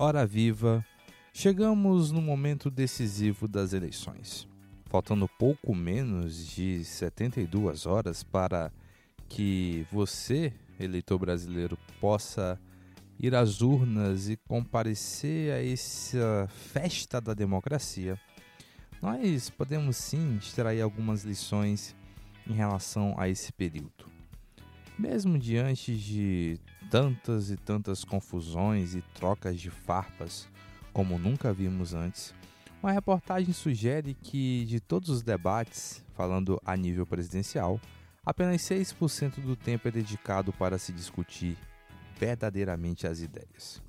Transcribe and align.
Hora 0.00 0.24
Viva, 0.24 0.86
chegamos 1.32 2.12
no 2.12 2.22
momento 2.22 2.70
decisivo 2.70 3.48
das 3.48 3.72
eleições. 3.72 4.46
Faltando 4.84 5.26
pouco 5.26 5.74
menos 5.74 6.46
de 6.46 6.84
72 6.84 7.84
horas 7.84 8.22
para 8.22 8.70
que 9.28 9.84
você, 9.90 10.52
eleitor 10.78 11.18
brasileiro, 11.18 11.76
possa 12.00 12.60
ir 13.18 13.34
às 13.34 13.60
urnas 13.60 14.28
e 14.28 14.36
comparecer 14.36 15.52
a 15.52 15.64
essa 15.64 16.48
festa 16.48 17.20
da 17.20 17.34
democracia, 17.34 18.16
nós 19.02 19.50
podemos 19.50 19.96
sim 19.96 20.36
extrair 20.36 20.80
algumas 20.80 21.24
lições 21.24 21.92
em 22.46 22.52
relação 22.52 23.16
a 23.18 23.28
esse 23.28 23.52
período. 23.52 24.06
Mesmo 24.96 25.36
diante 25.36 25.96
de 25.96 26.60
tantas 26.90 27.50
e 27.50 27.56
tantas 27.56 28.04
confusões 28.04 28.94
e 28.94 29.02
trocas 29.14 29.60
de 29.60 29.70
farpas 29.70 30.48
como 30.92 31.18
nunca 31.18 31.52
vimos 31.52 31.94
antes, 31.94 32.34
uma 32.82 32.92
reportagem 32.92 33.52
sugere 33.52 34.14
que 34.14 34.64
de 34.64 34.80
todos 34.80 35.08
os 35.08 35.22
debates, 35.22 36.04
falando 36.14 36.60
a 36.64 36.76
nível 36.76 37.06
presidencial, 37.06 37.80
apenas 38.24 38.62
6% 38.62 39.40
do 39.40 39.54
tempo 39.54 39.88
é 39.88 39.90
dedicado 39.90 40.52
para 40.52 40.78
se 40.78 40.92
discutir 40.92 41.56
verdadeiramente 42.18 43.06
as 43.06 43.20
ideias. 43.20 43.82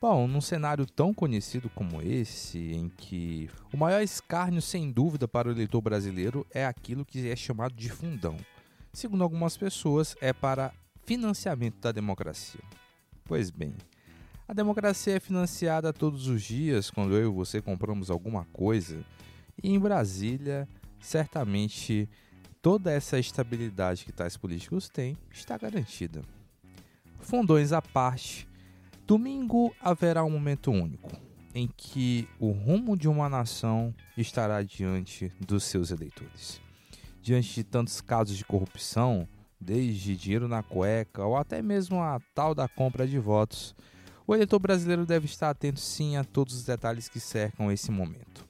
Bom, 0.00 0.26
num 0.26 0.40
cenário 0.40 0.86
tão 0.86 1.12
conhecido 1.12 1.68
como 1.68 2.00
esse, 2.00 2.72
em 2.72 2.88
que 2.88 3.50
o 3.70 3.76
maior 3.76 4.00
escárnio, 4.00 4.62
sem 4.62 4.90
dúvida, 4.90 5.28
para 5.28 5.48
o 5.48 5.52
eleitor 5.52 5.82
brasileiro 5.82 6.46
é 6.50 6.64
aquilo 6.64 7.04
que 7.04 7.28
é 7.28 7.36
chamado 7.36 7.74
de 7.74 7.90
fundão. 7.90 8.36
Segundo 8.94 9.22
algumas 9.22 9.58
pessoas, 9.58 10.16
é 10.20 10.32
para 10.32 10.72
financiamento 11.10 11.80
da 11.80 11.90
democracia. 11.90 12.60
Pois 13.24 13.50
bem, 13.50 13.74
a 14.46 14.52
democracia 14.52 15.16
é 15.16 15.18
financiada 15.18 15.92
todos 15.92 16.28
os 16.28 16.40
dias 16.40 16.88
quando 16.88 17.16
eu 17.16 17.32
e 17.32 17.34
você 17.34 17.60
compramos 17.60 18.10
alguma 18.10 18.44
coisa, 18.52 19.04
e 19.60 19.72
em 19.72 19.78
Brasília, 19.80 20.68
certamente 21.00 22.08
toda 22.62 22.92
essa 22.92 23.18
estabilidade 23.18 24.04
que 24.04 24.12
tais 24.12 24.36
políticos 24.36 24.88
têm 24.88 25.16
está 25.32 25.58
garantida. 25.58 26.22
Fundões 27.18 27.72
à 27.72 27.82
parte, 27.82 28.48
domingo 29.04 29.74
haverá 29.80 30.22
um 30.22 30.30
momento 30.30 30.70
único 30.70 31.10
em 31.52 31.68
que 31.76 32.28
o 32.38 32.52
rumo 32.52 32.96
de 32.96 33.08
uma 33.08 33.28
nação 33.28 33.92
estará 34.16 34.62
diante 34.62 35.32
dos 35.40 35.64
seus 35.64 35.90
eleitores. 35.90 36.60
Diante 37.20 37.52
de 37.52 37.64
tantos 37.64 38.00
casos 38.00 38.36
de 38.36 38.44
corrupção, 38.44 39.28
desde 39.60 40.16
dinheiro 40.16 40.48
na 40.48 40.62
cueca 40.62 41.24
ou 41.24 41.36
até 41.36 41.60
mesmo 41.60 42.00
a 42.00 42.18
tal 42.34 42.54
da 42.54 42.66
compra 42.66 43.06
de 43.06 43.18
votos, 43.18 43.74
o 44.26 44.34
eleitor 44.34 44.58
brasileiro 44.58 45.04
deve 45.04 45.26
estar 45.26 45.50
atento 45.50 45.80
sim 45.80 46.16
a 46.16 46.24
todos 46.24 46.54
os 46.54 46.64
detalhes 46.64 47.08
que 47.08 47.20
cercam 47.20 47.70
esse 47.70 47.90
momento. 47.90 48.48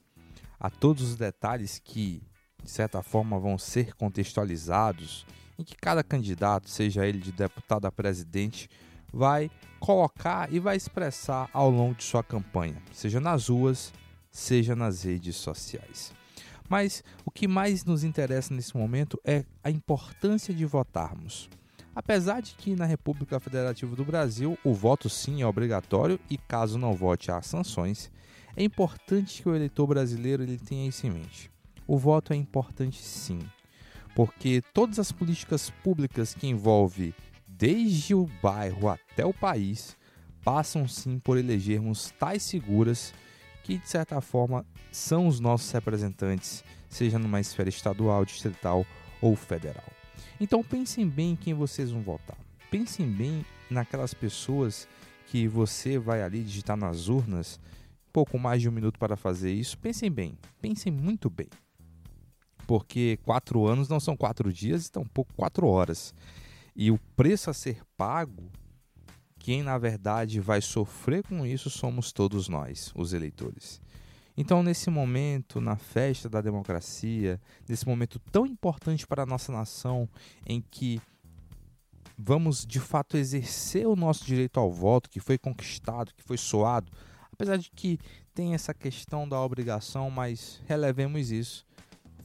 A 0.58 0.68
todos 0.68 1.02
os 1.02 1.16
detalhes 1.16 1.80
que, 1.82 2.22
de 2.62 2.70
certa 2.70 3.02
forma, 3.02 3.38
vão 3.38 3.56
ser 3.56 3.94
contextualizados 3.94 5.26
em 5.58 5.64
que 5.64 5.74
cada 5.74 6.04
candidato, 6.04 6.70
seja 6.70 7.06
ele 7.06 7.18
de 7.18 7.32
deputado 7.32 7.86
a 7.86 7.92
presidente, 7.92 8.68
vai 9.12 9.50
colocar 9.78 10.52
e 10.52 10.58
vai 10.58 10.76
expressar 10.76 11.48
ao 11.52 11.70
longo 11.70 11.94
de 11.94 12.04
sua 12.04 12.22
campanha, 12.22 12.80
seja 12.92 13.20
nas 13.20 13.48
ruas, 13.48 13.92
seja 14.30 14.76
nas 14.76 15.02
redes 15.02 15.36
sociais. 15.36 16.19
Mas 16.70 17.02
o 17.24 17.32
que 17.32 17.48
mais 17.48 17.84
nos 17.84 18.04
interessa 18.04 18.54
nesse 18.54 18.76
momento 18.76 19.20
é 19.24 19.44
a 19.64 19.72
importância 19.72 20.54
de 20.54 20.64
votarmos. 20.64 21.50
Apesar 21.92 22.40
de 22.40 22.54
que 22.54 22.76
na 22.76 22.84
República 22.84 23.40
Federativa 23.40 23.96
do 23.96 24.04
Brasil 24.04 24.56
o 24.64 24.72
voto 24.72 25.08
sim 25.10 25.42
é 25.42 25.46
obrigatório 25.46 26.20
e 26.30 26.38
caso 26.38 26.78
não 26.78 26.92
vote 26.92 27.32
há 27.32 27.42
sanções, 27.42 28.08
é 28.56 28.62
importante 28.62 29.42
que 29.42 29.48
o 29.48 29.54
eleitor 29.54 29.88
brasileiro 29.88 30.44
ele 30.44 30.58
tenha 30.58 30.88
isso 30.88 31.04
em 31.08 31.10
mente. 31.10 31.50
O 31.88 31.98
voto 31.98 32.32
é 32.32 32.36
importante 32.36 33.02
sim, 33.02 33.40
porque 34.14 34.62
todas 34.72 35.00
as 35.00 35.10
políticas 35.10 35.70
públicas 35.82 36.34
que 36.34 36.46
envolvem 36.46 37.12
desde 37.48 38.14
o 38.14 38.30
bairro 38.40 38.88
até 38.88 39.26
o 39.26 39.34
país 39.34 39.96
passam 40.44 40.86
sim 40.86 41.18
por 41.18 41.36
elegermos 41.36 42.12
tais 42.16 42.48
figuras 42.48 43.12
que 43.62 43.78
de 43.78 43.88
certa 43.88 44.20
forma 44.20 44.64
são 44.90 45.26
os 45.26 45.40
nossos 45.40 45.70
representantes, 45.70 46.64
seja 46.88 47.18
numa 47.18 47.40
esfera 47.40 47.68
estadual, 47.68 48.24
distrital 48.24 48.86
ou 49.20 49.36
federal. 49.36 49.84
Então 50.40 50.62
pensem 50.62 51.08
bem 51.08 51.32
em 51.32 51.36
quem 51.36 51.54
vocês 51.54 51.90
vão 51.90 52.02
votar. 52.02 52.36
Pensem 52.70 53.06
bem 53.06 53.44
naquelas 53.70 54.14
pessoas 54.14 54.88
que 55.26 55.46
você 55.46 55.98
vai 55.98 56.22
ali 56.22 56.42
digitar 56.42 56.76
nas 56.76 57.08
urnas. 57.08 57.60
Pouco 58.12 58.38
mais 58.38 58.60
de 58.60 58.68
um 58.68 58.72
minuto 58.72 58.98
para 58.98 59.16
fazer 59.16 59.52
isso. 59.52 59.78
Pensem 59.78 60.10
bem, 60.10 60.36
pensem 60.60 60.90
muito 60.90 61.28
bem 61.30 61.48
porque 62.70 63.18
quatro 63.24 63.66
anos 63.66 63.88
não 63.88 63.98
são 63.98 64.16
quatro 64.16 64.52
dias, 64.52 64.86
e 64.86 64.92
tampouco 64.92 65.34
quatro 65.34 65.66
horas. 65.66 66.14
E 66.76 66.88
o 66.88 67.00
preço 67.16 67.50
a 67.50 67.52
ser 67.52 67.82
pago, 67.96 68.48
quem 69.40 69.62
na 69.62 69.78
verdade 69.78 70.38
vai 70.38 70.60
sofrer 70.60 71.24
com 71.24 71.44
isso 71.44 71.70
somos 71.70 72.12
todos 72.12 72.46
nós, 72.46 72.92
os 72.94 73.12
eleitores. 73.12 73.80
Então, 74.36 74.62
nesse 74.62 74.88
momento, 74.90 75.60
na 75.60 75.76
festa 75.76 76.28
da 76.28 76.40
democracia, 76.40 77.40
nesse 77.68 77.86
momento 77.86 78.18
tão 78.30 78.46
importante 78.46 79.06
para 79.06 79.24
a 79.24 79.26
nossa 79.26 79.50
nação, 79.50 80.08
em 80.46 80.60
que 80.60 81.00
vamos 82.16 82.66
de 82.66 82.78
fato 82.78 83.16
exercer 83.16 83.86
o 83.86 83.96
nosso 83.96 84.24
direito 84.24 84.60
ao 84.60 84.70
voto, 84.70 85.10
que 85.10 85.20
foi 85.20 85.38
conquistado, 85.38 86.12
que 86.14 86.22
foi 86.22 86.36
soado, 86.36 86.92
apesar 87.32 87.56
de 87.56 87.70
que 87.70 87.98
tem 88.34 88.54
essa 88.54 88.74
questão 88.74 89.28
da 89.28 89.40
obrigação, 89.40 90.10
mas 90.10 90.62
relevemos 90.66 91.30
isso 91.30 91.66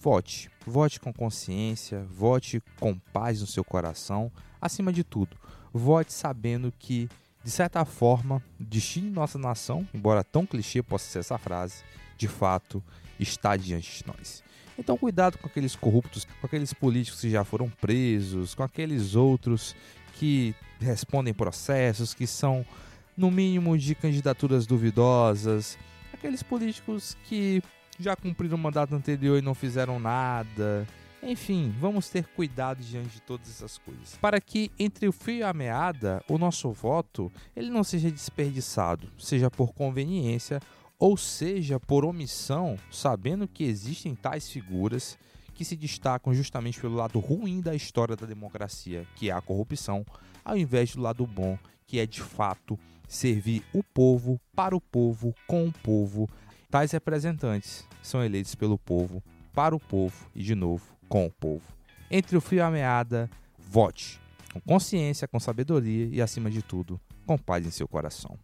Vote. 0.05 0.51
Vote 0.67 0.99
com 0.99 1.11
consciência, 1.11 2.05
vote 2.11 2.61
com 2.79 2.95
paz 2.95 3.41
no 3.41 3.47
seu 3.47 3.63
coração. 3.63 4.31
Acima 4.61 4.93
de 4.93 5.03
tudo, 5.03 5.35
vote 5.73 6.13
sabendo 6.13 6.71
que, 6.77 7.09
de 7.43 7.49
certa 7.49 7.83
forma, 7.83 8.35
o 8.59 8.63
destino 8.63 9.07
de 9.07 9.15
nossa 9.15 9.39
nação, 9.39 9.87
embora 9.91 10.23
tão 10.23 10.45
clichê 10.45 10.83
possa 10.83 11.09
ser 11.09 11.19
essa 11.19 11.39
frase, 11.39 11.83
de 12.19 12.27
fato 12.27 12.83
está 13.19 13.57
diante 13.57 13.97
de 13.97 14.05
nós. 14.05 14.43
Então, 14.77 14.95
cuidado 14.95 15.39
com 15.39 15.47
aqueles 15.47 15.75
corruptos, 15.75 16.25
com 16.39 16.45
aqueles 16.45 16.71
políticos 16.71 17.21
que 17.21 17.31
já 17.31 17.43
foram 17.43 17.67
presos, 17.67 18.53
com 18.53 18.61
aqueles 18.61 19.15
outros 19.15 19.75
que 20.19 20.53
respondem 20.79 21.33
processos, 21.33 22.13
que 22.13 22.27
são, 22.27 22.63
no 23.17 23.31
mínimo, 23.31 23.75
de 23.75 23.95
candidaturas 23.95 24.67
duvidosas, 24.67 25.79
aqueles 26.13 26.43
políticos 26.43 27.17
que 27.23 27.63
já 27.99 28.15
cumpriram 28.15 28.55
o 28.55 28.59
mandato 28.59 28.95
anterior 28.95 29.37
e 29.37 29.41
não 29.41 29.53
fizeram 29.53 29.99
nada. 29.99 30.87
Enfim, 31.23 31.73
vamos 31.79 32.07
ter 32.07 32.25
cuidado 32.27 32.83
diante 32.83 33.15
de 33.15 33.21
todas 33.21 33.49
essas 33.49 33.77
coisas. 33.79 34.15
Para 34.21 34.39
que 34.39 34.71
entre 34.77 35.07
o 35.07 35.11
fio 35.11 35.37
e 35.37 35.43
a 35.43 35.53
meada, 35.53 36.23
o 36.29 36.37
nosso 36.37 36.71
voto 36.71 37.31
ele 37.55 37.69
não 37.69 37.83
seja 37.83 38.11
desperdiçado, 38.11 39.09
seja 39.17 39.49
por 39.49 39.73
conveniência 39.73 40.59
ou 40.99 41.17
seja 41.17 41.79
por 41.79 42.05
omissão, 42.05 42.77
sabendo 42.91 43.47
que 43.47 43.63
existem 43.63 44.15
tais 44.15 44.49
figuras 44.49 45.17
que 45.55 45.65
se 45.65 45.75
destacam 45.75 46.33
justamente 46.33 46.79
pelo 46.79 46.95
lado 46.95 47.19
ruim 47.19 47.61
da 47.61 47.73
história 47.73 48.15
da 48.15 48.25
democracia, 48.25 49.07
que 49.15 49.29
é 49.29 49.33
a 49.33 49.41
corrupção, 49.41 50.05
ao 50.43 50.57
invés 50.57 50.95
do 50.95 51.01
lado 51.01 51.25
bom, 51.25 51.57
que 51.87 51.99
é 51.99 52.05
de 52.05 52.21
fato 52.21 52.77
servir 53.07 53.63
o 53.73 53.83
povo, 53.83 54.39
para 54.55 54.75
o 54.75 54.81
povo, 54.81 55.33
com 55.47 55.67
o 55.67 55.71
povo, 55.71 56.29
Tais 56.75 56.91
representantes 56.91 57.87
são 58.03 58.21
eleitos 58.21 58.53
pelo 58.53 58.77
povo, 58.77 59.23
para 59.53 59.73
o 59.73 59.79
povo 59.79 60.29
e, 60.35 60.43
de 60.43 60.53
novo, 60.53 60.83
com 61.07 61.25
o 61.25 61.31
povo. 61.31 61.63
Entre 62.11 62.35
o 62.35 62.41
fio 62.41 62.57
e 62.57 62.59
a 62.59 62.69
meada, 62.69 63.29
vote 63.57 64.19
com 64.51 64.59
consciência, 64.59 65.25
com 65.25 65.39
sabedoria 65.39 66.09
e, 66.11 66.21
acima 66.21 66.51
de 66.51 66.61
tudo, 66.61 66.99
com 67.25 67.37
paz 67.37 67.65
em 67.65 67.71
seu 67.71 67.87
coração. 67.87 68.37